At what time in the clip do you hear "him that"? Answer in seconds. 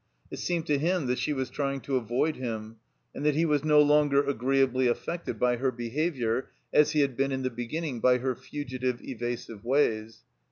0.79-1.19